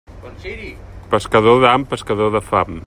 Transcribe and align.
Pescador 1.13 1.61
d'ham, 1.65 1.87
pescador 1.95 2.35
de 2.39 2.47
fam. 2.53 2.79